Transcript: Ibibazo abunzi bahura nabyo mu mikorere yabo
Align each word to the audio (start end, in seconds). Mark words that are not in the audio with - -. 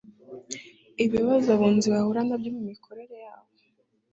Ibibazo 1.05 1.47
abunzi 1.55 1.87
bahura 1.93 2.21
nabyo 2.27 2.49
mu 2.55 2.61
mikorere 2.69 3.15
yabo 3.25 3.49